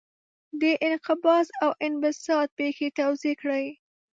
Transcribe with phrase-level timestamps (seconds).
[0.61, 3.65] د انقباض او انبساط پېښې توضیح کړئ.